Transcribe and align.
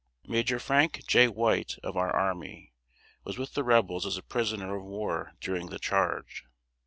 Major 0.25 0.57
Frank 0.57 1.03
J. 1.05 1.27
White, 1.27 1.75
of 1.83 1.95
our 1.95 2.09
army, 2.09 2.73
was 3.23 3.37
with 3.37 3.53
the 3.53 3.63
Rebels 3.63 4.07
as 4.07 4.17
a 4.17 4.23
prisoner 4.23 4.75
of 4.75 4.83
war 4.83 5.33
during 5.39 5.67
the 5.67 5.77
charge. 5.77 6.43